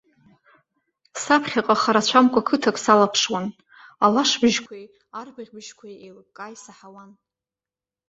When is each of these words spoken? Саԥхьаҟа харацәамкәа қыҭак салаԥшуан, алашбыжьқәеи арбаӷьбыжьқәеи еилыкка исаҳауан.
Саԥхьаҟа 1.21 1.75
харацәамкәа 1.81 2.47
қыҭак 2.47 2.77
салаԥшуан, 2.83 3.45
алашбыжьқәеи 4.05 4.85
арбаӷьбыжьқәеи 5.19 5.99
еилыкка 6.05 6.45
исаҳауан. 6.53 7.11